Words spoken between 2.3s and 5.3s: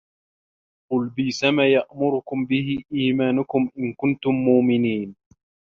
بِهِ إِيمَانُكُمْ إِنْ كُنْتُمْ مُؤْمِنِينَ